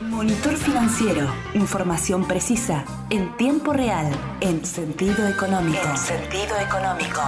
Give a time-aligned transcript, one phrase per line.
[0.00, 1.26] Monitor financiero.
[1.52, 5.78] Información precisa, en tiempo real, en sentido económico.
[5.84, 7.20] En sentido económico.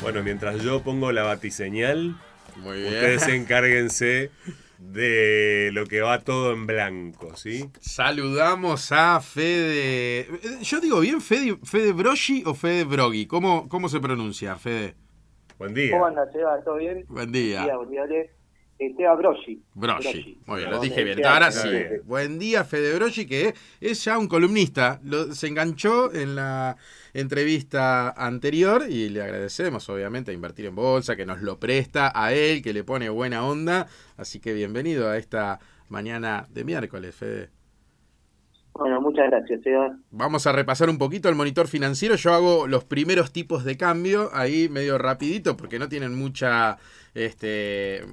[0.00, 2.16] Bueno, mientras yo pongo la batiseñal,
[2.56, 2.94] Muy bien.
[2.94, 4.30] ustedes encárguense
[4.78, 7.68] de lo que va todo en blanco, ¿sí?
[7.80, 10.28] Saludamos a Fede.
[10.62, 13.26] Yo digo bien, Fede, Fede Broggi o Fede Broggi.
[13.26, 14.94] ¿Cómo, ¿Cómo se pronuncia, Fede?
[15.58, 15.90] Buen día.
[15.90, 16.60] ¿Cómo anda, Seba?
[16.64, 17.04] ¿Todo bien?
[17.08, 17.64] Buen día.
[17.74, 18.04] Buen día,
[18.80, 18.88] Ale.
[18.90, 19.62] Eh, Broschi.
[19.74, 20.38] Broggi.
[20.46, 21.26] Muy bien, lo dije eh, bien.
[21.26, 21.68] Ahora sí.
[21.68, 22.02] bien.
[22.04, 25.00] Buen día, Fede Broggi, que es ya un columnista.
[25.02, 26.76] Lo- se enganchó en la
[27.12, 32.32] entrevista anterior y le agradecemos, obviamente, a Invertir en Bolsa, que nos lo presta a
[32.32, 33.86] él, que le pone buena onda.
[34.16, 35.58] Así que bienvenido a esta
[35.88, 37.50] mañana de miércoles, Fede.
[38.78, 39.98] Bueno, muchas gracias, Seba.
[40.12, 42.14] Vamos a repasar un poquito el monitor financiero.
[42.14, 46.78] Yo hago los primeros tipos de cambio ahí medio rapidito porque no tienen mucha,
[47.12, 48.04] este,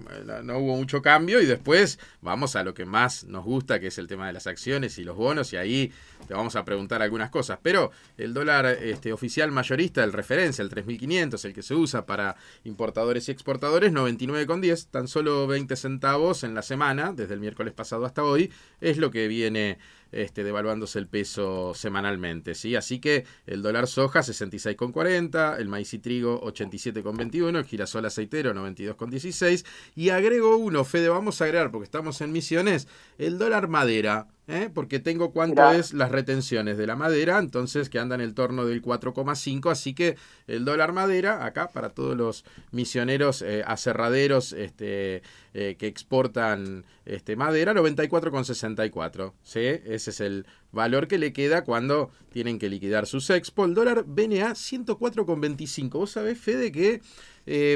[0.43, 3.99] no hubo mucho cambio y después vamos a lo que más nos gusta que es
[3.99, 5.91] el tema de las acciones y los bonos y ahí
[6.27, 7.59] te vamos a preguntar algunas cosas.
[7.61, 12.37] Pero el dólar este, oficial mayorista, el referencia, el 3500, el que se usa para
[12.63, 18.07] importadores y exportadores, 99,10, tan solo 20 centavos en la semana, desde el miércoles pasado
[18.07, 19.77] hasta hoy, es lo que viene
[20.11, 22.75] este, devaluándose el peso semanalmente, ¿sí?
[22.75, 29.65] Así que el dólar soja 66,40, el maíz y trigo 87,21, el girasol aceitero 92,16
[29.95, 34.69] y agrego uno, Fede, vamos a agregar porque estamos en misiones, el dólar madera, ¿eh?
[34.73, 35.75] porque tengo cuánto Mirá.
[35.75, 39.93] es las retenciones de la madera, entonces que anda en el torno del 4,5, así
[39.93, 45.23] que el dólar madera, acá para todos los misioneros eh, aserraderos este,
[45.53, 49.33] eh, que exportan este, madera, 94,64.
[49.43, 49.59] ¿sí?
[49.59, 53.65] Ese es el valor que le queda cuando tienen que liquidar sus expo.
[53.65, 55.89] El dólar BNA 104,25.
[55.91, 57.01] Vos sabés, Fede, que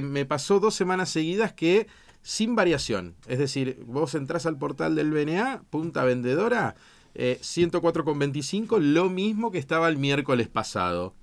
[0.02, 1.88] me pasó dos semanas seguidas que
[2.22, 3.16] sin variación.
[3.28, 6.76] Es decir, vos entrás al portal del BNA, punta vendedora,
[7.16, 11.14] eh, 104,25, lo mismo que estaba el miércoles pasado.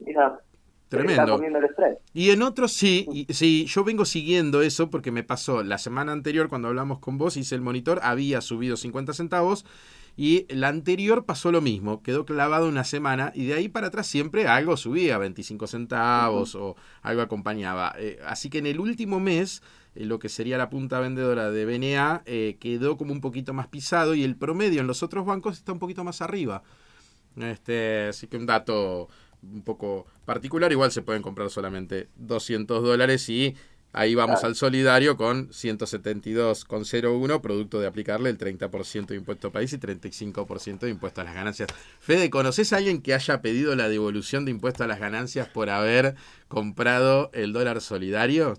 [0.00, 0.40] Mira,
[0.88, 1.40] Tremendo.
[1.42, 1.98] el.
[2.12, 6.12] Y en otros sí, y- sí, yo vengo siguiendo eso porque me pasó la semana
[6.12, 9.64] anterior cuando hablamos con vos, hice el monitor, había subido 50 centavos
[10.18, 14.06] y la anterior pasó lo mismo, quedó clavado una semana y de ahí para atrás
[14.06, 17.94] siempre algo subía, 25 centavos o algo acompañaba.
[17.96, 19.62] Eh, así que en el último mes,
[19.94, 24.14] lo que sería la punta vendedora de BNA eh, quedó como un poquito más pisado
[24.14, 26.62] y el promedio en los otros bancos está un poquito más arriba.
[27.36, 29.08] Este, así que un dato
[29.42, 30.70] un poco particular.
[30.72, 33.54] Igual se pueden comprar solamente 200 dólares y
[33.92, 34.48] ahí vamos Claro.
[34.48, 40.90] al solidario con 172,01, producto de aplicarle el 30% de impuesto país y 35% de
[40.90, 41.68] impuesto a las ganancias.
[42.00, 45.70] Fede, ¿conoces a alguien que haya pedido la devolución de impuesto a las ganancias por
[45.70, 46.14] haber
[46.48, 48.54] comprado el dólar solidario?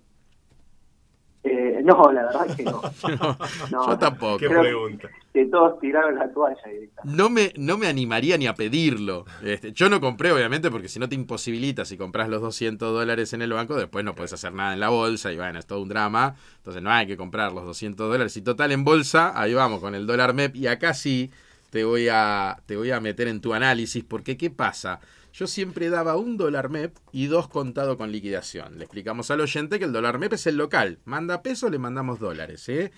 [1.93, 2.81] No, la verdad que no.
[3.19, 3.37] No,
[3.71, 4.37] No, yo tampoco.
[4.37, 5.09] Qué pregunta.
[5.33, 7.17] Que todos tiraron la toalla directamente.
[7.17, 9.25] No me, no me animaría ni a pedirlo.
[9.43, 13.33] Este, yo no compré, obviamente, porque si no te imposibilita, si compras los 200 dólares
[13.33, 15.81] en el banco, después no puedes hacer nada en la bolsa y bueno, es todo
[15.81, 16.35] un drama.
[16.57, 18.37] Entonces no hay que comprar los 200 dólares.
[18.37, 20.55] Y total en bolsa, ahí vamos con el dólar MEP.
[20.55, 21.31] Y acá sí
[21.69, 24.99] te voy a, te voy a meter en tu análisis, porque ¿qué pasa?
[25.33, 28.77] Yo siempre daba un dólar MEP y dos contado con liquidación.
[28.77, 30.99] Le explicamos al oyente que el dólar MEP es el local.
[31.05, 32.69] Manda pesos, le mandamos dólares.
[32.69, 32.91] ¿eh?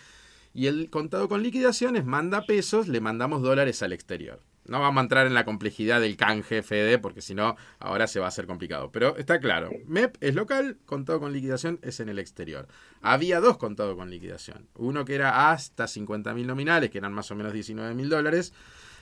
[0.54, 4.42] Y el contado con liquidaciones manda pesos, le mandamos dólares al exterior.
[4.66, 8.20] No vamos a entrar en la complejidad del canje FD, porque si no, ahora se
[8.20, 8.92] va a hacer complicado.
[8.92, 12.68] Pero está claro, MEP es local, contado con liquidación es en el exterior.
[13.02, 14.68] Había dos contados con liquidación.
[14.76, 18.54] Uno que era hasta 50 mil nominales, que eran más o menos 19 mil dólares,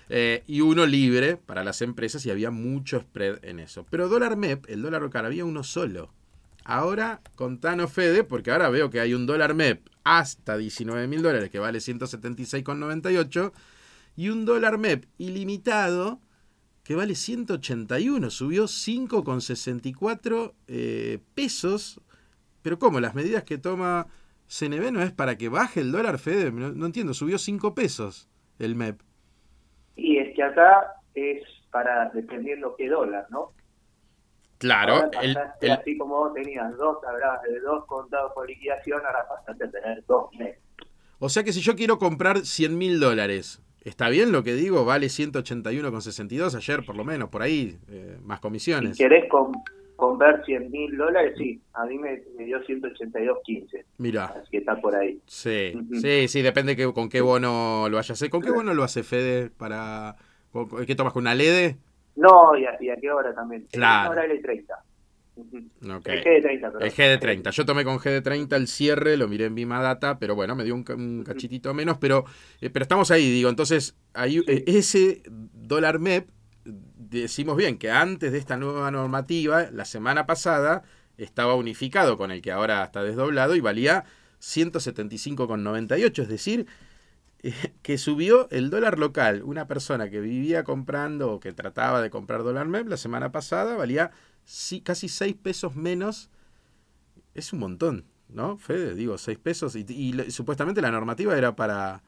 [0.10, 3.86] eh, y uno libre para las empresas, y había mucho spread en eso.
[3.90, 6.12] Pero dólar MEP, el dólar local, había uno solo.
[6.66, 11.50] Ahora, contanos Fede, porque ahora veo que hay un dólar MEP hasta 19 mil dólares,
[11.50, 13.52] que vale 176,98,
[14.16, 16.20] y un dólar MEP ilimitado,
[16.84, 22.02] que vale 181, subió 5,64 eh, pesos.
[22.62, 23.00] Pero ¿cómo?
[23.00, 24.08] Las medidas que toma
[24.48, 26.52] CNB no es para que baje el dólar, Fede.
[26.52, 28.28] No, no entiendo, subió 5 pesos
[28.60, 29.02] el MEP.
[30.34, 33.52] Que acá es para dependiendo qué dólar, ¿no?
[34.58, 38.48] Claro, Ahora el, pasaste, el- así como vos tenías dos, hablabas de dos contados por
[38.48, 40.60] liquidación, ahora pasaste a tener dos meses.
[41.20, 44.86] o sea que si yo quiero comprar 100 mil dólares, ¿está bien lo que digo?
[44.86, 48.98] Vale 181,62 ayer por lo menos, por ahí, eh, más Si comisiones.
[48.98, 49.30] querés
[49.96, 54.58] com- comprar 100 mil dólares, sí, a mí me, me dio 182.15, Mira, así que
[54.58, 55.20] está por ahí.
[55.26, 58.24] sí, sí, sí, depende que, con qué bono lo hayas.
[58.30, 60.16] ¿Con qué bono lo hace Fede para...
[60.52, 61.76] con- con- ¿Qué tomas con una LED?
[62.16, 63.66] No, y a, y a qué hora también.
[63.72, 64.10] Claro.
[64.10, 64.66] Ahora L30.
[65.36, 66.08] Ok.
[66.10, 66.84] El GD30, perdón.
[66.84, 67.50] El GD30.
[67.52, 70.76] Yo tomé con GD30 el cierre, lo miré en Bima Data, pero bueno, me dio
[70.76, 72.26] un, un cachitito menos, pero,
[72.62, 76.28] eh, pero estamos ahí, digo, entonces, ahí, eh, ese dólar MEP,
[77.22, 80.84] decimos bien que antes de esta nueva normativa, la semana pasada,
[81.18, 84.06] estaba unificado con el que ahora está desdoblado y valía
[84.42, 86.68] 175,98, es decir,
[87.44, 89.44] eh, que subió el dólar local.
[89.44, 93.76] Una persona que vivía comprando o que trataba de comprar dólar MEP la semana pasada
[93.76, 94.12] valía
[94.84, 96.30] casi 6 pesos menos.
[97.34, 98.96] Es un montón, ¿no, Fede?
[98.96, 99.76] Digo, 6 pesos.
[99.76, 102.04] Y, supuestamente la normativa era para...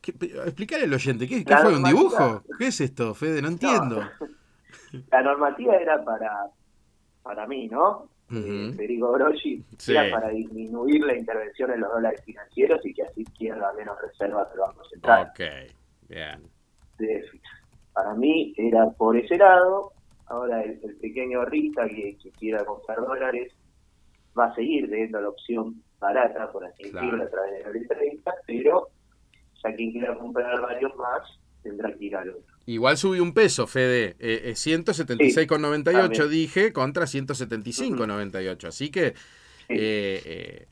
[0.00, 1.76] ¿Qué, pe- explicarle al oyente, ¿qué, qué fue?
[1.76, 2.42] ¿Un dibujo?
[2.58, 3.42] ¿Qué es esto, Fede?
[3.42, 4.02] No entiendo.
[5.10, 6.46] La normativa era para,
[7.22, 8.08] para mí, ¿no?
[8.32, 9.92] Eh, Federico Groschi, Sí.
[9.94, 14.48] era para disminuir la intervención en los dólares financieros y que así pierda menos reservas
[14.50, 15.28] del Banco Central.
[15.30, 15.40] Ok,
[16.08, 16.42] bien.
[17.92, 19.92] Para mí era por ese lado.
[20.26, 23.52] Ahora el, el pequeño Rita que, que quiera comprar dólares
[24.38, 27.06] va a seguir teniendo la opción barata, por así Claro.
[27.06, 28.88] decirlo, a través de la ley 30, pero
[29.62, 31.22] ya quien quiera comprar varios más
[31.62, 32.42] tendrá que ir al otro.
[32.66, 34.16] Igual subió un peso, Fede.
[34.18, 36.30] Eh, eh, 176,98 también.
[36.30, 38.68] dije contra 175,98.
[38.68, 39.10] Así que
[39.68, 39.76] Sí.
[39.76, 40.66] eh, eh,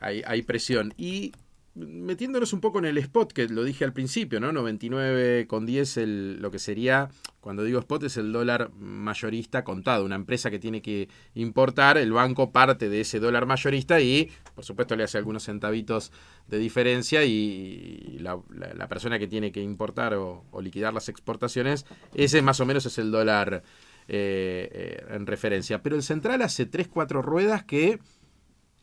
[0.00, 0.92] hay, hay presión.
[0.96, 1.32] Y
[1.74, 4.52] metiéndonos un poco en el spot, que lo dije al principio, ¿no?
[4.52, 7.08] 99,10 el, lo que sería,
[7.40, 10.04] cuando digo spot, es el dólar mayorista contado.
[10.04, 14.64] Una empresa que tiene que importar, el banco parte de ese dólar mayorista y, por
[14.64, 16.12] supuesto, le hace algunos centavitos
[16.48, 22.42] de diferencia y la, la- persona que tiene que importar o, liquidar las exportaciones, ese
[22.42, 23.62] más o menos es el dólar
[24.08, 25.82] eh, eh, en referencia.
[25.82, 28.00] Pero el central hace 3-4 ruedas que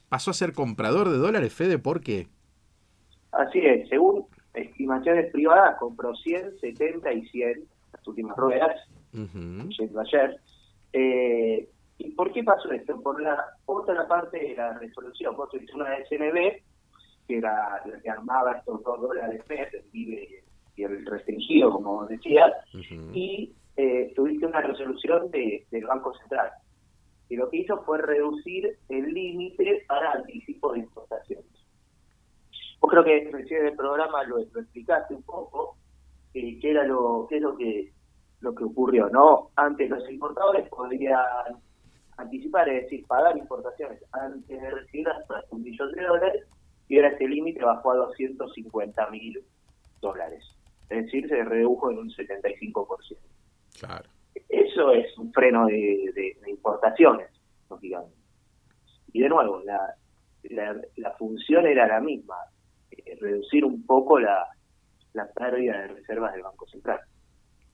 [0.07, 2.29] pasó a ser comprador de dólares, Fede, ¿por qué?
[3.31, 7.63] Así es, según estimaciones privadas, compró 100, 70 y 100
[7.93, 8.75] las últimas ruedas,
[9.77, 10.39] yendo ayer.
[10.93, 11.67] Eh,
[11.99, 12.99] ¿Y por qué pasó esto?
[13.01, 15.35] Por la otra parte de la resolución.
[15.35, 16.61] Vos tuviste una de SNB,
[17.27, 20.43] que era la que armaba estos dos dólares mes, el vive
[20.75, 22.07] y el restringido, como
[22.73, 23.11] Ujú.
[23.13, 26.51] y eh, tuviste una resolución de- del Banco Central.
[27.29, 31.45] Y lo que hizo fue reducir el límite para anticipo de importaciones.
[32.79, 35.77] Vos creo que recién en el programa lo, lo explicaste un poco,
[36.33, 37.91] eh, qué era lo, qué es lo que
[38.41, 39.49] lo que ocurrió, ¿no?
[39.55, 41.17] Antes los importadores podían
[42.17, 46.43] anticipar, es decir, pagar importaciones antes de recibir hasta un millón de dólares,
[46.87, 49.43] y ahora este límite bajó a 250 mil
[50.01, 50.43] dólares.
[50.89, 53.17] Es decir, se redujo en un 75%.
[53.79, 54.09] Claro.
[54.49, 57.29] Eso es un freno de, de- de importaciones,
[57.69, 58.15] lógicamente.
[59.13, 59.95] Y de nuevo, la,
[60.43, 62.35] la, la función era la misma,
[63.19, 64.47] reducir un poco la,
[65.13, 66.99] la pérdida de reservas del Banco Central.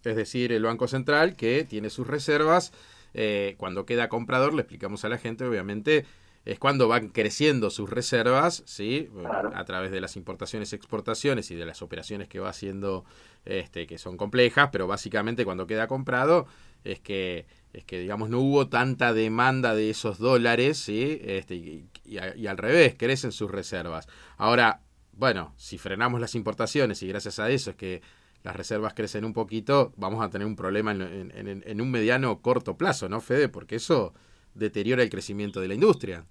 [0.03, 2.73] Es decir, el Banco Central que tiene sus reservas,
[3.13, 6.05] eh, cuando queda comprador, le explicamos a la gente, obviamente,
[6.45, 9.09] es cuando van creciendo sus reservas, ¿sí?
[9.13, 9.51] Claro.
[9.55, 13.05] A través de las importaciones, exportaciones y de las operaciones que va haciendo,
[13.45, 16.47] este, que son complejas, pero básicamente cuando queda comprado
[16.83, 21.21] es que, es que digamos, no hubo tanta demanda de esos dólares, ¿sí?
[21.23, 24.09] Este, y, y al revés, crecen sus reservas.
[24.35, 24.81] Ahora,
[25.13, 28.01] bueno, si frenamos las importaciones y gracias a eso es que
[28.43, 31.89] las reservas crecen un poquito, vamos a tener un problema en, en- en- en un
[31.91, 33.47] mediano o corto plazo, ¿no, Fede?
[33.47, 34.13] Porque eso
[34.53, 36.25] deteriora el crecimiento de la industria.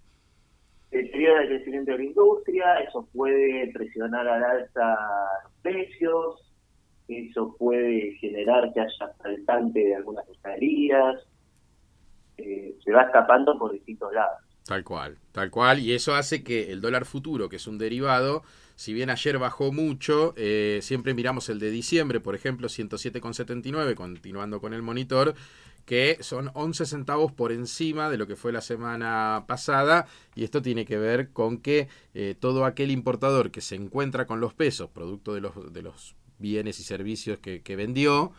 [0.91, 4.97] Deteriora el crecimiento de la industria, eso puede presionar al alza
[5.45, 6.53] los precios,
[7.09, 11.17] eso puede generar que haya faltante de algunas mercaderías,
[12.37, 14.39] eh, se va escapando por distintos lados.
[14.67, 15.81] Tal cual, tal cual.
[15.81, 18.43] Y eso hace que el dólar futuro, que es un derivado,
[18.83, 24.61] si bien ayer bajó mucho, eh, siempre miramos el de diciembre, por ejemplo, 107,79, continuando
[24.61, 25.37] con el monitor,
[25.85, 30.09] que son 11 centavos por encima de lo que fue la semana pasada.
[30.35, 34.41] Y esto tiene que ver con que eh, todo aquel importador que se encuentra con
[34.41, 38.33] los pesos, producto de los, de los bienes y servicios que, que vendió,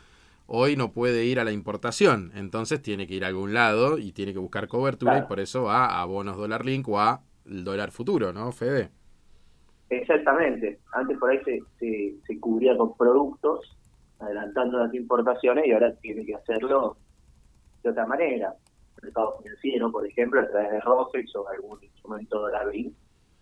[0.45, 4.11] hoy no puede ir a la importación, entonces tiene que ir a algún lado y
[4.11, 5.25] tiene que buscar cobertura Claro.
[5.25, 8.91] y por eso va a bonos dólar link o a dólar futuro, ¿no, Fede?
[9.97, 10.79] Exactamente.
[10.93, 13.75] Antes por ahí se, se, cubría con productos,
[14.19, 16.97] adelantando las importaciones, y ahora tiene que hacerlo
[17.83, 18.55] de otra manera.
[18.97, 22.93] El mercado financiero, por ejemplo, a través de ROFEX o algún instrumento dólar link,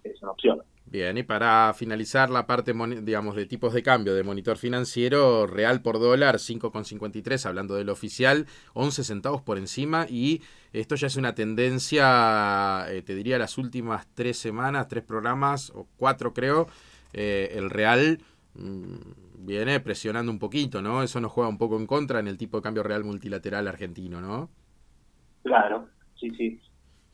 [0.03, 0.61] es una opción.
[0.85, 5.81] Bien, y para finalizar la parte, digamos, de tipos de cambio de monitor financiero, real
[5.81, 10.41] por dólar 5,53, hablando del oficial, 11 centavos por encima, y
[10.73, 15.87] esto ya es una tendencia, eh, te diría, las últimas tres semanas, tres programas, o
[15.95, 16.67] cuatro creo,
[17.13, 18.19] eh, el real
[18.55, 21.03] mm, viene presionando un poquito, ¿no?
[21.03, 24.19] Eso nos juega un poco en contra en el tipo de cambio real multilateral argentino,
[24.19, 24.49] ¿no?
[25.43, 25.87] Claro.
[26.19, 26.59] sí, sí.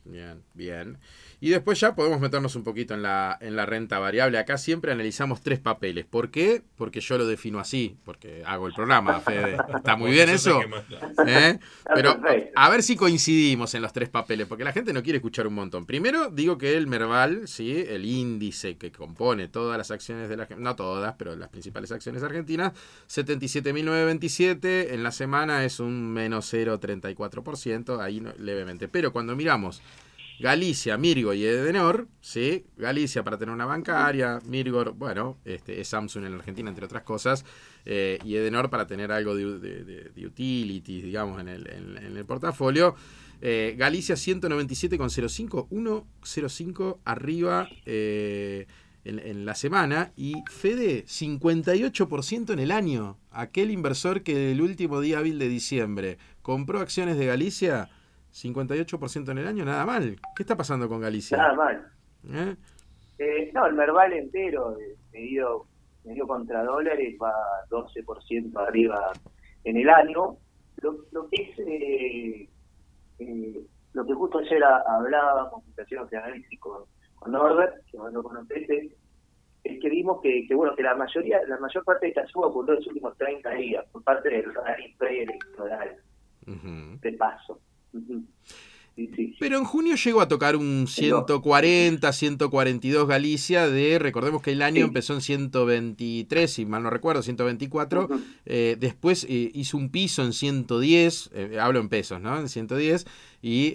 [0.08, 0.98] Bien, bien.
[1.40, 4.38] Y después ya podemos meternos un poquito en la, en la renta variable.
[4.38, 6.06] Acá siempre analizamos tres papeles.
[6.06, 6.62] ¿Por qué?
[6.76, 9.58] Porque yo lo defino así, porque hago el programa, Fede.
[9.76, 10.60] ¿Está muy bien eso?
[11.26, 11.58] ¿Eh?
[11.94, 12.18] Pero
[12.56, 15.54] a ver si coincidimos en los tres papeles, porque la gente no quiere escuchar un
[15.54, 15.86] montón.
[15.86, 17.84] Primero, digo que el Merval, ¿sí?
[17.86, 22.22] el índice que compone todas las acciones de la no todas, pero las principales acciones
[22.22, 22.72] argentinas,
[23.08, 28.88] 77.927, en la semana es un menos 0,34%, ahí levemente.
[28.88, 29.82] Pero cuando miramos
[30.38, 32.64] Galicia, Mirgo y Edenor, ¿sí?
[32.76, 37.02] Galicia para tener una bancaria, Mirgor, bueno, este, es Samsung en la Argentina, entre otras
[37.02, 37.44] cosas,
[37.84, 42.94] eh, y Edenor para tener algo de, de, utilities, digamos, en el, en, el portafolio.
[43.40, 48.66] Eh, Galicia 197,05, 1,05 arriba eh,
[49.04, 53.18] en, en, la semana y Fede 58% en el año.
[53.32, 57.90] Aquel inversor que el último día hábil de diciembre compró acciones de Galicia
[58.32, 60.16] 58% en el año, nada mal.
[60.36, 61.36] ¿Qué está pasando con Galicia?
[61.36, 61.92] Nada mal.
[62.32, 62.56] ¿Eh?
[63.18, 65.66] Eh, no, el Merval entero, eh, medido,
[66.04, 67.32] medio contra dólares, va
[67.70, 69.12] 12% arriba
[69.64, 70.36] en el año.
[70.80, 71.58] Lo, lo que es,
[73.92, 76.84] lo que justo ayer hablábamos, de análisis con,
[77.16, 78.94] con Norbert, que vos lo conociste,
[79.64, 82.46] es que vimos que, que, bueno que la mayoría la mayor parte de esta suba
[82.46, 85.96] ocurrió en los últimos 30 días por parte del rally preelectoral
[86.46, 87.60] de paso
[89.38, 94.84] pero en junio llegó a tocar un 140, 142 Galicia de, recordemos que el año
[94.84, 98.08] empezó en 123, si mal no recuerdo, 124,
[98.46, 102.38] eh, después eh, hizo un piso en 110, eh, hablo en pesos, ¿no?
[102.40, 103.06] En 110,
[103.40, 103.74] y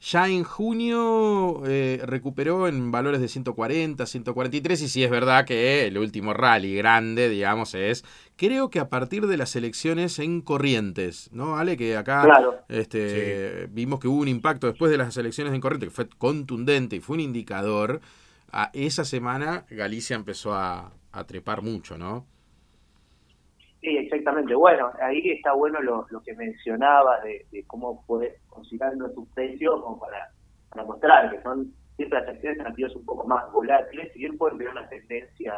[0.00, 5.86] ya en junio eh, recuperó en valores de 140, 143 y sí es verdad que
[5.86, 8.04] el último rally grande, digamos, es
[8.38, 11.58] creo que a partir de las elecciones en Corrientes, ¿no?
[11.58, 12.26] Ale, que acá
[12.68, 16.96] este, vimos que hubo un impacto después de las elecciones en Corrientes que fue contundente
[16.96, 18.00] y fue un indicador.
[18.50, 22.24] A esa semana Galicia empezó a, a trepar mucho, ¿no?
[23.80, 24.54] Sí, exactamente.
[24.54, 29.98] Bueno, ahí está bueno lo, lo que mencionaba de, cómo fue considerando sus precios como
[29.98, 30.30] para,
[30.70, 34.58] para mostrar que son siempre las acciones activas un poco más volátiles, si bien pueden
[34.58, 35.54] tener una tendencia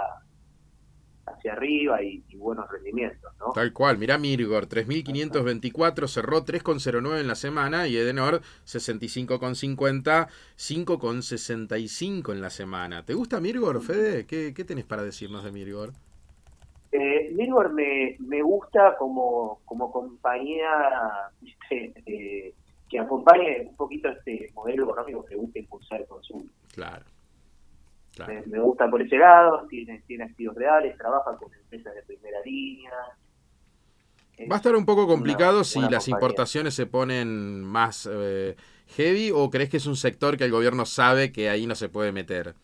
[1.27, 3.53] hacia arriba y, buenos rendimientos, ¿no?
[3.53, 12.41] Tal cual, mirá Mirgor, 3.524, cerró 3,09 en la semana y Edenor 65,50, 5,65 en
[12.41, 13.05] la semana.
[13.05, 14.27] ¿Te gusta Mirgor, Fede?
[14.27, 15.93] ¿Qué, qué tenés para decirnos de Mirgor?
[16.93, 17.33] Eh,
[17.73, 20.71] me, me gusta como, como compañía
[21.71, 22.55] eh,
[22.89, 26.45] que acompañe un poquito este modelo económico que busca impulsar el consumo.
[26.75, 27.05] Claro.
[28.27, 32.93] Me, gusta por ese lado, tiene, tiene activos reales, trabaja con empresas de primera línea.
[34.51, 38.57] Va a estar un poco complicado si las importaciones se ponen más eh,
[38.97, 41.89] heavy o crees que es un sector que el gobierno sabe que ahí no se
[41.89, 42.55] puede meter?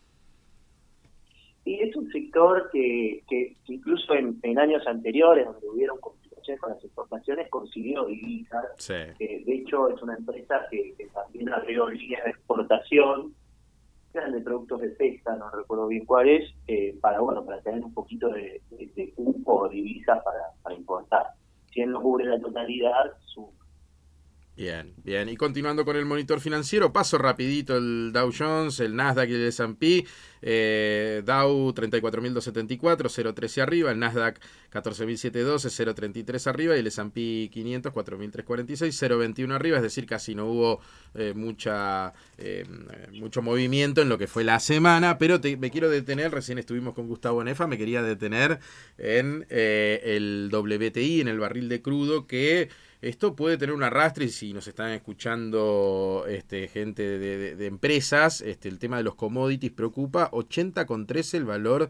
[1.65, 6.83] Y es un sector que, que, incluso en, años anteriores, donde hubieron complicaciones con las
[6.83, 8.87] exportaciones, consiguió divisas.
[8.87, 13.33] de hecho, es una empresa que, también abrió líneas de exportación,
[14.25, 18.29] de productos de pesca, no recuerdo bien cuáles, eh, para bueno para tener un poquito
[18.29, 21.27] de, de, cupo o divisas para, para importar.
[21.71, 23.51] Si él no cubre la totalidad, su
[24.57, 25.29] Bien, bien.
[25.29, 29.45] Y continuando con el monitor financiero, paso rapidito el Dow Jones, el Nasdaq y el
[29.49, 30.03] S&P.
[30.41, 33.91] Eh, Dow 34.274, 0.13 arriba.
[33.91, 34.39] El Nasdaq
[34.73, 36.75] 14.712, 0.33 arriba.
[36.75, 39.77] Y el S&P 500, 4.346, 0.21 arriba.
[39.77, 40.81] Es decir, casi no hubo
[41.13, 42.65] eh, mucha eh,
[43.13, 45.19] mucho movimiento en lo que fue la semana.
[45.19, 48.57] Pero me quiero detener, recién estuvimos con Gustavo Nefa, me quería detener
[48.97, 52.69] en el WTI, en el barril de crudo que...
[53.01, 58.69] Esto puede tener un arrastre y si nos están escuchando este, gente de, empresas, este,
[58.69, 60.31] el tema de los commodities preocupa.
[60.31, 61.89] 80,13 el valor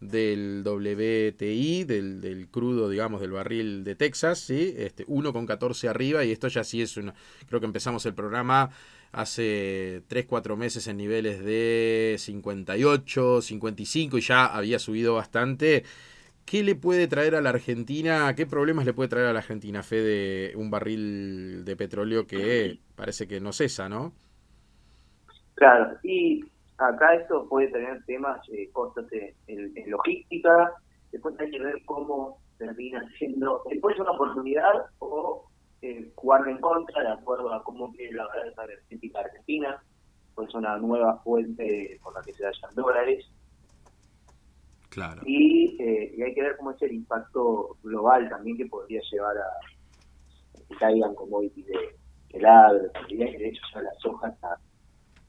[0.00, 4.74] del WTI, del, del, crudo, digamos, del barril de Texas, ¿sí?
[4.78, 7.14] Este, 1,14 arriba y esto ya sí es una...
[7.48, 8.70] Creo que empezamos el programa
[9.12, 15.84] hace 3, 4 meses en niveles de 58, 55 y ya había subido bastante.
[16.46, 18.32] ¿Qué le puede traer a la Argentina?
[18.36, 22.78] ¿Qué problemas le puede traer a la Argentina, fe de un barril de petróleo que
[22.94, 24.12] parece que no cesa, no?
[25.56, 26.44] Claro, y
[26.78, 29.06] acá esto puede tener temas, eh, costos
[29.48, 30.72] en, logística,
[31.10, 35.50] después hay que ver cómo termina siendo, después una oportunidad o
[35.82, 39.82] eh, jugar en contra de acuerdo a cómo quiere la balanza energética argentina,
[40.36, 43.26] pues una nueva fuente por la que se vayan dólares
[44.98, 50.62] eh, y, hay que ver cómo es el impacto global también que podría llevar a
[50.68, 51.96] que caigan commodities de,
[52.30, 54.58] helado, y de hecho ya la soja está,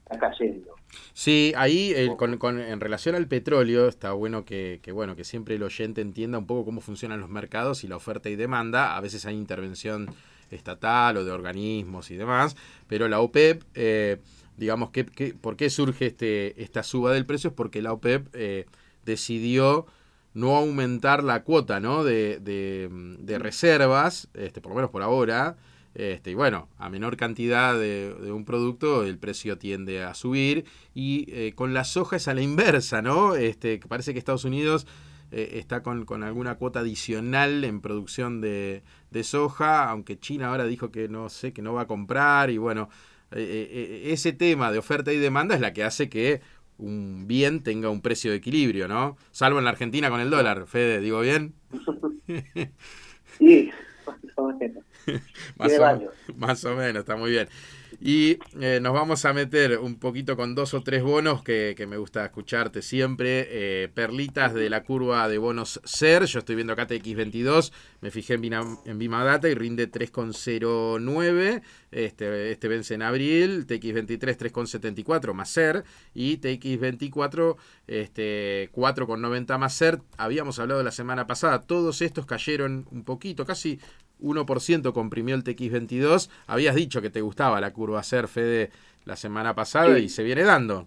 [0.04, 0.74] está cayendo.
[1.12, 5.24] Sí, ahí eh, con, con- en relación al petróleo está bueno que, que, bueno que
[5.24, 8.96] siempre el oyente entienda un poco cómo funcionan los mercados y la oferta y demanda.
[8.96, 10.08] A veces hay intervención
[10.50, 12.56] estatal o de organismos y demás,
[12.88, 14.18] pero la OPEP, eh,
[14.56, 17.50] digamos que, que- ¿por qué surge este esta suba del precio?
[17.50, 18.66] Es porque la OPEP eh,
[19.08, 19.86] decidió
[20.34, 22.04] no aumentar la cuota ¿no?
[22.04, 22.88] de, de,
[23.18, 25.56] de reservas, este, por lo menos por ahora,
[25.94, 30.64] este, y bueno, a menor cantidad de, de un producto, el precio tiende a subir.
[30.94, 33.34] Y eh, con la soja es a la inversa, ¿no?
[33.34, 34.86] Este, parece que Estados Unidos
[35.32, 40.66] eh, está con, con alguna cuota adicional en producción de, de soja, aunque China ahora
[40.66, 42.50] dijo que no sé, que no va a comprar.
[42.50, 42.90] Y bueno,
[43.32, 46.42] eh, ese tema de oferta y demanda es la que hace que
[46.78, 49.16] un bien tenga un precio de equilibrio, ¿no?
[49.30, 51.54] Salvo en la Argentina con el dólar, Fede, ¿digo bien?
[53.38, 53.70] Sí,
[54.06, 54.84] más o menos.
[55.56, 57.48] Más o, más o menos, está muy bien.
[58.00, 61.84] Y eh, nos vamos a meter un poquito con dos o tres bonos que, que
[61.88, 63.48] me gusta escucharte siempre.
[63.50, 66.24] Eh, perlitas de la curva de bonos SER.
[66.26, 67.72] Yo estoy viendo acá TX22.
[68.00, 71.60] Me fijé en, Bina- en Bimadata y rinde 3,09.
[71.90, 73.66] Este, este vence en abril.
[73.66, 75.82] TX23 3,74 más SER.
[76.14, 77.56] Y TX24
[77.88, 80.00] este, 4,90 más SER.
[80.18, 81.62] Habíamos hablado la semana pasada.
[81.62, 83.80] Todos estos cayeron un poquito, casi
[84.20, 86.30] 1% comprimió el TX22.
[86.46, 88.70] Habías dicho que te gustaba la curva SER, Fede,
[89.04, 90.04] la semana pasada Sí.
[90.04, 90.86] y se viene dando.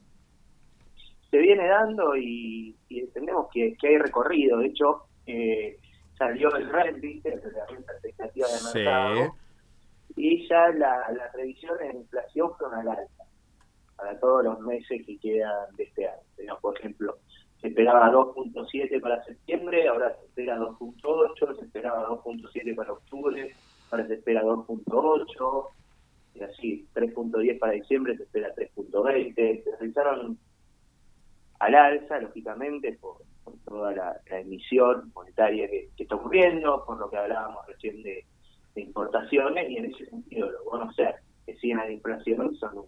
[1.30, 4.60] se viene dando y, y entendemos que, que hay recorrido.
[4.60, 5.78] De hecho, eh,
[6.18, 7.30] salió el RED, ¿viste?
[7.54, 8.78] la renta expectativa de Sí.
[8.80, 9.36] mercado,
[10.18, 13.24] y ya la, la previsión de inflación fueron al alza
[13.96, 16.58] para todos los meses que quedan de este año.
[16.62, 17.18] Por ejemplo,
[17.62, 23.56] se esperaba 2.7 para septiembre, ahora se espera 2.8, se esperaba 2.7 para octubre,
[23.92, 25.68] ahora se espera 2.8,
[26.34, 29.64] y así, 3.10 para diciembre, se espera 3.20.
[29.64, 30.40] Se realizaron
[31.60, 33.18] al alza, lógicamente, por,
[33.66, 38.26] toda la, emisión monetaria que, está ocurriendo, por lo que hablábamos recién de,
[38.74, 42.86] de importaciones, y en ese sentido los bonos SER, que siguen a la inflación, son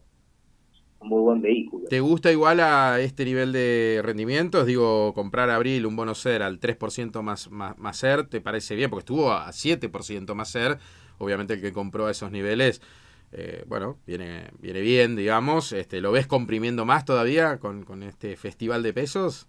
[1.03, 1.87] un, muy buen vehículo.
[1.87, 4.65] ¿Te gusta igual a este nivel de rendimientos?
[4.65, 8.89] Digo, comprar abril un bono SER al 3% más, más, más SER, ¿te parece bien?
[8.89, 10.77] Porque estuvo a 7% más SER.
[11.19, 12.81] Obviamente el que compró a esos niveles,
[13.31, 15.73] eh, bueno, viene, viene bien, digamos.
[15.73, 19.47] Este, ¿Lo ves comprimiendo más todavía con, con este festival de pesos?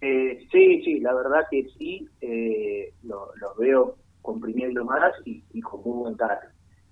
[0.00, 5.60] Eh, sí, sí, la verdad que sí, eh, lo, lo veo comprimiendo más y, y
[5.60, 6.48] con muy buen cargo.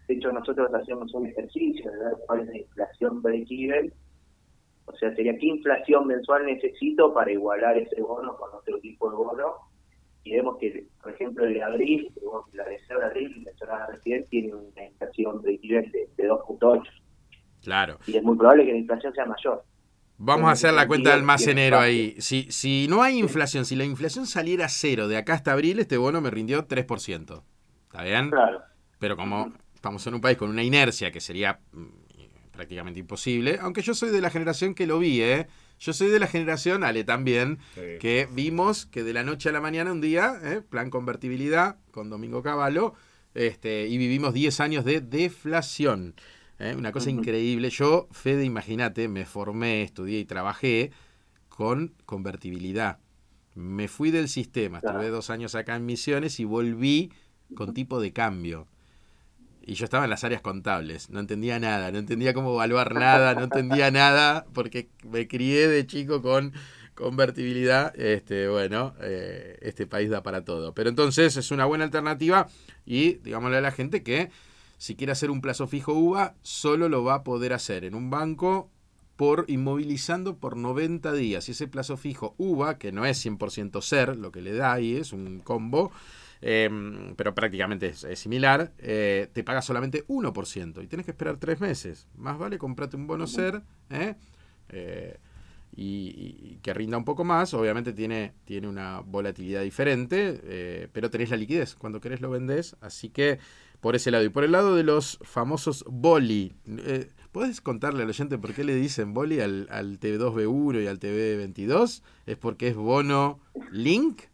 [0.08, 3.92] De hecho, nosotros hacemos un ejercicio de ver cuál es la inflación break-even.
[4.86, 9.16] O sea, sería qué inflación mensual necesito para igualar ese bono con otro tipo de
[9.16, 9.54] bono.
[10.24, 12.12] Y vemos que, por ejemplo, el de abril,
[12.52, 16.82] la de abril, mencionada recién, tiene una inflación break-even de, de 2.8.
[17.62, 17.98] Claro.
[18.06, 19.64] Y es muy probable que la inflación sea mayor.
[20.16, 21.92] Vamos a hacer la cuenta del más Tiene enero espacio.
[21.92, 22.20] ahí.
[22.20, 25.96] Si, si no hay inflación, si la inflación saliera cero de acá hasta abril, este
[25.96, 27.42] bono me rindió 3%.
[27.86, 28.30] ¿Está bien?
[28.30, 28.62] Claro.
[28.98, 29.52] Pero como
[29.84, 31.84] estamos en un país con una inercia que sería mm,
[32.52, 35.46] prácticamente imposible, aunque yo soy de la generación que lo vi, ¿eh?
[35.78, 37.80] Yo soy de la generación, Ale también, Sí.
[38.00, 40.62] que vimos que de la noche a la mañana un día, ¿eh?
[40.62, 42.94] plan convertibilidad con Domingo Cavallo,
[43.34, 46.14] este, y vivimos 10 años de deflación.
[46.58, 46.74] ¿eh?
[46.74, 47.68] Una cosa increíble.
[47.68, 50.92] Yo, Fede, imagínate, me formé, estudié y trabajé
[51.50, 53.00] con convertibilidad.
[53.54, 57.12] Me fui del sistema, estuve dos años acá en Misiones y volví
[57.54, 58.66] con tipo de cambio.
[59.66, 63.34] Y yo estaba en las áreas contables, no entendía nada, no entendía cómo evaluar nada,
[63.34, 66.52] no entendía nada, porque me crié de chico con
[66.94, 67.98] convertibilidad.
[67.98, 70.74] Este, bueno, eh, este país da para todo.
[70.74, 72.48] Pero entonces es una buena alternativa
[72.86, 74.30] y digámosle a la gente que
[74.78, 78.10] si quiere hacer un plazo fijo UVA, solo lo va a poder hacer en un
[78.10, 78.70] banco
[79.16, 81.48] por inmovilizando por 90 días.
[81.48, 84.96] Y ese plazo fijo UVA, que no es 100% ser, lo que le da ahí
[84.96, 85.92] es un combo,
[86.46, 86.68] eh,
[87.16, 92.06] pero prácticamente es, similar, eh, te paga solamente 1% y tienes que esperar tres meses.
[92.18, 94.14] Más vale comprate un bono ser ¿eh?
[94.68, 95.16] Eh,
[95.74, 97.54] y, que rinda un poco más.
[97.54, 101.76] Obviamente tiene, tiene una volatilidad diferente, pero tenés la liquidez.
[101.76, 102.76] Cuando querés lo vendés.
[102.82, 103.38] Así que
[103.80, 104.24] por ese lado.
[104.24, 106.54] Y por el lado de los famosos boli.
[107.32, 112.02] ¿Puedes contarle al oyente por qué le dicen boli al, al TV2B1 y al TV22?
[112.26, 113.40] ¿Es porque es bono
[113.72, 114.24] link?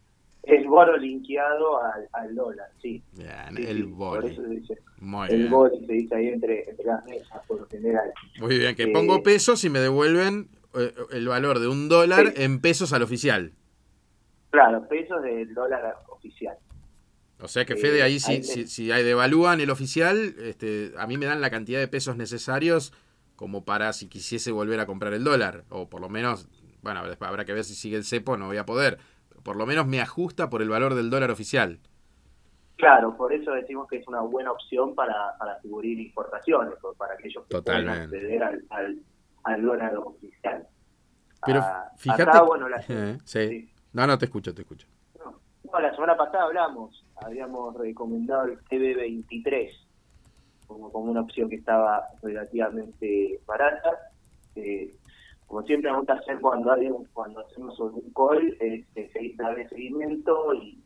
[0.43, 3.03] El bono linkeado al, al dólar, sí.
[3.13, 4.77] Bien, Sí, el sí, Por eso se dice.
[4.99, 8.11] Muy El boli se dice ahí entre, entre las mesas, por lo general.
[8.39, 12.33] Muy bien, que Eh, pongo pesos y me devuelven eh, el valor de un dólar
[12.35, 12.43] Sí.
[12.43, 13.53] en pesos al oficial.
[14.49, 16.57] Claro, pesos del dólar oficial.
[17.39, 20.91] O sea que Eh, Fede, ahí si, ahí si, si hay devalúan el oficial, este,
[20.97, 22.93] a mí me dan la cantidad de pesos necesarios
[23.35, 25.65] como para si quisiese volver a comprar el dólar.
[25.69, 26.47] O por lo menos,
[26.81, 28.97] bueno, habrá que ver si sigue el cepo, no voy a poder.
[29.43, 31.79] Por lo menos me ajusta por el valor del dólar oficial.
[32.77, 37.13] Claro, por eso decimos que es una buena opción para, para cubrir importaciones, o para
[37.13, 38.17] aquellos que Totalmente.
[38.17, 38.99] acceder al, al,
[39.43, 40.67] al dólar oficial.
[41.45, 42.23] Pero Ah, fíjate...
[42.23, 43.49] acá, bueno, la- Eh, sí.
[43.49, 43.73] sí.
[43.93, 44.87] No, no, te escucho, te escucho.
[45.19, 45.39] No,
[45.71, 49.69] no, la semana pasada hablamos, habíamos recomendado el TB23
[50.67, 53.91] como, como una opción que estaba relativamente barata.
[55.51, 59.09] Eh, como siempre me gusta hacer cuando hay un- cuando hacemos un call, es eh,
[59.13, 60.81] seguir- darle seguimiento y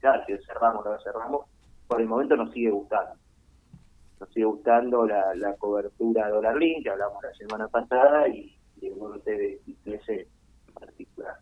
[0.00, 1.46] claro, si cerramos o no lo cerramos,
[1.86, 3.14] por el momento nos sigue gustando.
[4.20, 8.88] Nos sigue gustando la, la cobertura dólar link, que hablamos la semana pasada, y, y
[8.88, 11.36] el bono TB23 en particular.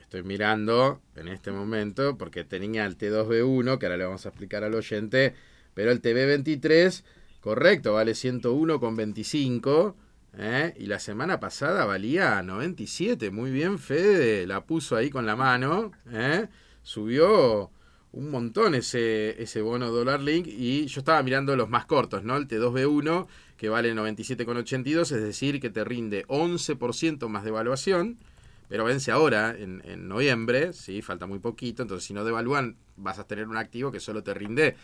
[0.00, 4.64] Estoy mirando en este momento porque tenía el T2B1, que ahora le vamos a explicar
[4.64, 5.34] al oyente,
[5.74, 7.04] pero el TB23,
[7.40, 9.94] correcto, vale 101,25.
[10.36, 10.74] ¿Eh?
[10.78, 13.30] Y la semana pasada valía 97.
[13.30, 15.92] Muy bien, Fede, la puso ahí con la mano.
[16.10, 16.48] ¿eh?
[16.82, 17.70] Subió
[18.12, 22.36] un montón ese, ese bono dólar link y yo estaba mirando los más cortos, ¿no?
[22.36, 27.52] El T2B1 que vale 97,82, es decir, que te rinde 11% más de
[28.68, 33.18] pero vence ahora en, en noviembre, sí, falta muy poquito, entonces si no devalúan vas
[33.18, 34.76] a tener un activo que solo te rinde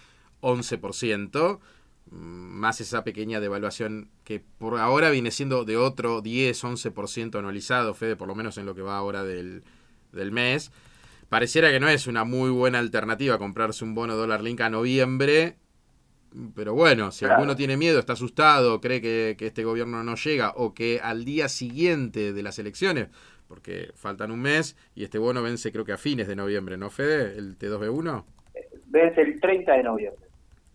[0.42, 1.60] 11%, mm,
[2.10, 8.28] más esa pequeña devaluación que por ahora viene siendo de otro 10-11% anualizado, Fede, por
[8.28, 9.62] lo menos en lo que va ahora del,
[10.12, 10.70] del mes.
[11.28, 15.56] Pareciera que no es una muy buena alternativa comprarse un bono dólar link a noviembre.
[16.54, 17.36] Pero bueno, si Claro.
[17.36, 21.24] alguno tiene miedo, está asustado, cree que, que este gobierno no llega o que al
[21.24, 23.08] día siguiente de las elecciones,
[23.46, 26.90] porque faltan un mes y este bono vence creo que a fines de noviembre, ¿no,
[26.90, 27.38] Fede?
[27.38, 28.24] El T2B1.
[28.86, 30.27] Vence el 30 de noviembre.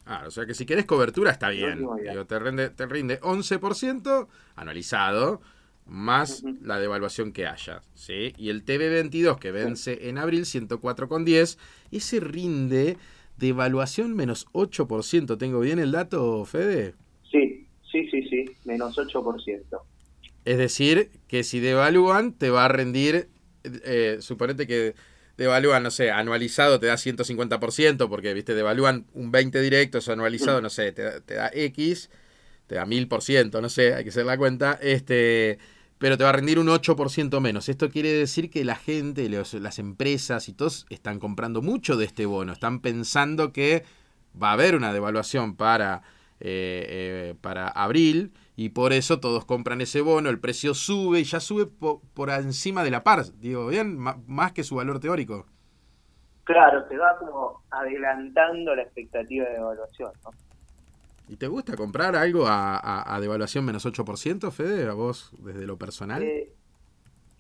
[0.06, 1.80] Ah, o sea que si querés cobertura está bien.
[1.80, 5.42] Digo, te, rinde, te rinde 11% anualizado
[5.86, 7.82] más la devaluación que haya.
[7.94, 8.34] ¿sí?
[8.38, 11.58] Y el TB22 que vence en abril 104,10,
[11.92, 12.98] ese rinde
[13.38, 15.38] devaluación menos 8%.
[15.38, 16.96] ¿Tengo bien el dato, Fede?
[17.32, 19.82] Sí, sí, sí, sí, menos 8%.
[20.46, 23.30] Es decir, que si devalúan, te va a rendir,
[23.64, 24.94] eh, suponete que
[25.38, 30.62] devalúan, no sé, anualizado te da 150%, porque, viste, devalúan un 20 directo, eso anualizado,
[30.62, 32.10] no sé, te, da- te da X,
[32.68, 35.58] te da 1000%, no sé, hay que hacer la cuenta, este,
[35.98, 37.70] pero te va a rendir un 8% menos.
[37.70, 42.06] Esto quiere decir que la gente, los- las empresas y todos están comprando mucho de
[42.06, 43.84] este bono, están pensando que
[44.42, 46.02] va a haber una devaluación para,
[46.40, 51.24] eh, eh, para abril y por eso todos compran ese bono, el precio sube y
[51.24, 55.00] ya sube po- por, encima de la par, digo, bien, Ma- más que su valor
[55.00, 55.46] teórico.
[56.44, 60.32] Claro, te va como adelantando la expectativa de evaluación, ¿no?
[61.30, 65.66] ¿Y te gusta comprar algo a, a- a devaluación menos 8%, Fede, a vos desde
[65.66, 66.22] lo personal?
[66.22, 66.52] Eh,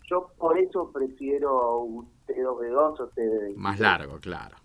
[0.10, 3.56] yo por eso prefiero un T2B2 o T2B.
[3.58, 4.56] Más largo, claro.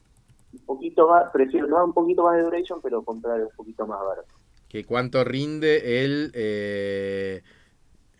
[0.52, 4.00] Un poquito más, prefiero no un poquito más de duration, pero comprar un poquito más
[4.00, 4.37] barato.
[4.68, 7.42] ¿Que ¿Cuánto rinde el, eh,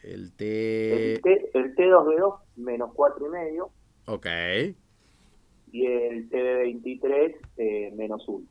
[0.03, 1.15] el T...
[1.15, 3.71] El, T, el T2B2 menos 4,5
[4.07, 4.27] Ok,
[5.73, 8.47] y el TB23 eh, menos 1.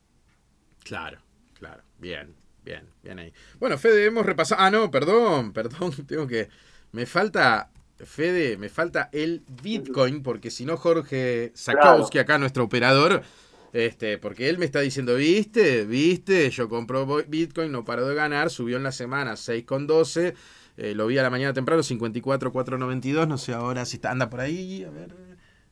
[0.83, 1.17] claro,
[1.53, 3.33] claro, bien, bien, bien ahí.
[3.59, 4.61] Bueno, Fede, hemos repasado...
[4.61, 6.49] Ah, no, perdón, perdón, tengo que...
[6.91, 7.71] Me falta...
[7.97, 13.23] Fede, me falta el Bitcoin, porque si no Jorge Sakowski, acá nuestro operador,
[13.73, 18.49] este, porque él me está diciendo, viste, viste, yo compro Bitcoin, no paro de ganar,
[18.49, 20.35] subió en la semana 6,12,
[20.77, 24.39] eh, lo vi a la mañana temprano, 54,492, no sé ahora si está, anda por
[24.39, 25.13] ahí, a ver.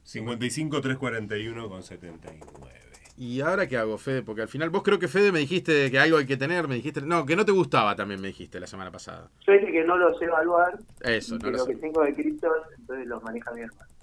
[0.04, 2.86] 55 341 con 79.
[3.18, 4.24] ¿Y ahora qué hago, Fede?
[4.24, 6.76] Porque al final vos creo que Fede me dijiste que algo hay que tener, me
[6.76, 9.30] dijiste, no, que no te gustaba también me dijiste la semana pasada.
[9.48, 12.04] Yo dije que no lo sé evaluar, Eso, y no que lo lo que tengo
[12.04, 13.95] de criptos, entonces los maneja mi hermano.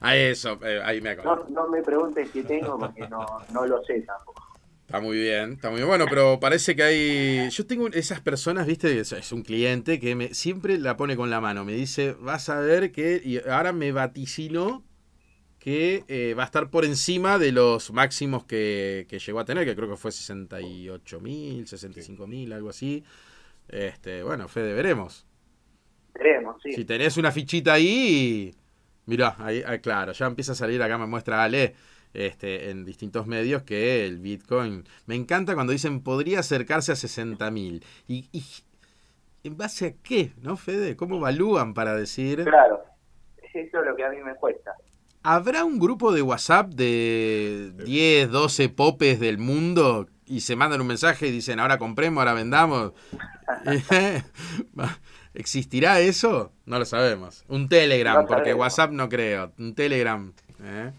[0.00, 1.28] A eso, eh, ahí me acordé.
[1.50, 4.48] No, no me preguntes qué tengo porque no, no lo sé tampoco.
[4.88, 5.88] Está muy bien, está muy bien.
[5.88, 7.50] Bueno, pero parece que hay.
[7.50, 11.42] Yo tengo esas personas, viste, es, un cliente que me siempre la pone con la
[11.42, 11.62] mano.
[11.62, 13.20] Me dice, vas a ver que.
[13.22, 14.82] Y ahora me vaticinó
[15.58, 19.66] que eh, va a estar por encima de los máximos que, que llegó a tener,
[19.66, 23.04] que creo que fue 68 mil, 65 mil, algo así.
[23.68, 25.26] Este, bueno, Fede, veremos.
[26.14, 26.72] Creemos, sí.
[26.72, 28.54] Si tenés una fichita ahí,
[29.08, 31.74] mirá, ahí, ahí, claro, ya empieza a salir acá, me muestra Ale,
[32.12, 37.50] este, en distintos medios que el Bitcoin, me encanta cuando dicen podría acercarse a 60
[37.50, 37.82] mil.
[38.06, 38.44] Y, y
[39.44, 40.94] en base a qué, ¿no, Fede?
[40.94, 42.44] ¿Cómo evalúan para decir?
[42.44, 42.84] Claro,
[43.54, 44.72] eso es lo que a mí me cuesta.
[45.22, 50.86] ¿Habrá un grupo de WhatsApp de 10, 12 popes del mundo y se mandan un
[50.86, 52.92] mensaje y dicen, ahora compremos, ahora vendamos?
[55.34, 56.52] ¿Existirá eso?
[56.66, 57.44] No lo sabemos.
[57.48, 58.54] Un Telegram, No porque.
[58.54, 59.52] WhatsApp no creo.
[59.58, 60.32] Un Telegram.
[60.62, 60.92] ¿eh?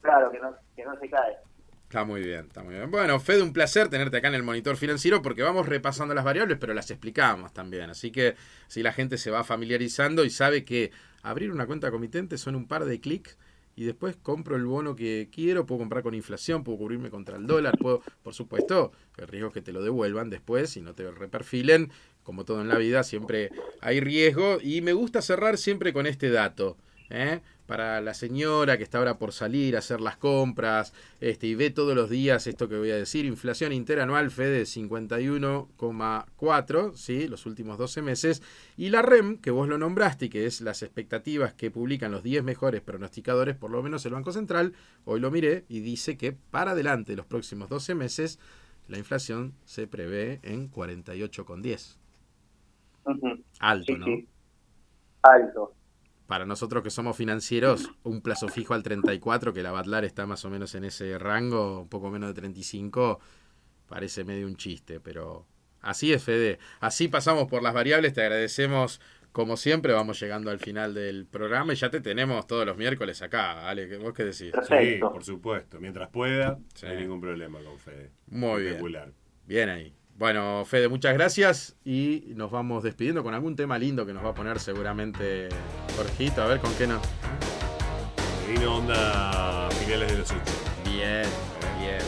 [0.00, 1.36] Claro, que no, que no se cae.
[1.84, 2.90] Está muy bien, está muy bien.
[2.90, 6.58] Bueno, Fede, un placer tenerte acá en el monitor financiero porque vamos repasando las variables,
[6.58, 7.88] pero las explicamos también.
[7.88, 8.34] Así que
[8.66, 10.90] si la gente se va familiarizando y sabe que
[11.22, 13.38] abrir una cuenta comitente son un par de clics
[13.76, 17.46] y después compro el bono que quiero, puedo comprar con inflación, puedo cubrirme contra el
[17.46, 21.10] dólar, puedo, por supuesto, el riesgo es que te lo devuelvan después y no te
[21.10, 21.90] reperfilen.
[22.22, 23.50] Como todo en la vida, siempre
[23.82, 26.78] hay riesgo y me gusta cerrar siempre con este dato.
[27.10, 27.40] ¿eh?
[27.66, 31.70] Para la señora que está ahora por salir a hacer las compras este, y ve
[31.70, 37.26] todos los días esto que voy a decir, inflación interanual Fede 51,4, ¿sí?
[37.26, 38.42] los últimos 12 meses,
[38.76, 42.22] y la REM, que vos lo nombraste, y que es las expectativas que publican los
[42.22, 44.74] 10 mejores pronosticadores, por lo menos el Banco Central,
[45.06, 48.38] hoy lo miré y dice que para adelante los próximos 12 meses
[48.88, 51.96] la inflación se prevé en 48,10.
[53.06, 53.42] Ujú.
[53.60, 54.04] Alto, Sí, ¿no?
[54.04, 54.28] sí.
[55.22, 55.72] Alto.
[56.26, 60.44] Para nosotros que somos financieros, un plazo fijo al 34, que la Batlar está más
[60.44, 63.20] o menos en ese rango, un poco menos de 35,
[63.86, 65.46] parece medio un chiste, pero
[65.82, 66.58] así es, Fede.
[66.80, 69.00] Así pasamos por las variables, te agradecemos
[69.32, 73.20] como siempre, vamos llegando al final del programa y ya te tenemos todos los miércoles
[73.20, 74.38] acá, Ale, ¿qué- ¿vos qué decís?
[74.46, 75.12] Sí, Perfecto.
[75.12, 75.80] por supuesto.
[75.80, 76.86] Mientras pueda, Sí.
[76.86, 78.12] no hay ningún problema con Fede.
[78.28, 79.12] Muy bien.
[79.44, 79.92] Bien ahí.
[80.16, 84.30] Bueno, Fede, muchas gracias y nos vamos despidiendo con algún tema lindo que nos va
[84.30, 85.48] a poner seguramente
[85.96, 87.02] Jorgito, a ver con qué nos...
[88.48, 90.40] Vino onda finales de los 8.
[90.84, 91.24] Bien,
[91.80, 91.98] bien.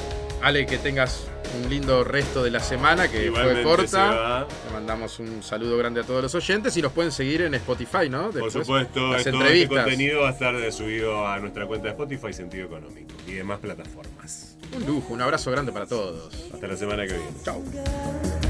[0.41, 1.29] Ale, que tengas
[1.63, 4.47] un lindo resto de la semana, que Igualmente fue corta.
[4.67, 8.09] Te mandamos un saludo grande a todos los oyentes y nos pueden seguir en Spotify,
[8.09, 8.31] ¿no?
[8.31, 12.33] Por supuesto, las todo este contenido va a estar subido a nuestra cuenta de Spotify
[12.33, 14.57] Sentido Económico y demás plataformas.
[14.75, 16.33] Un lujo, un abrazo grande para todos.
[16.53, 17.31] Hasta la semana que viene.
[17.45, 17.63] Chau.
[17.73, 18.46] Girl.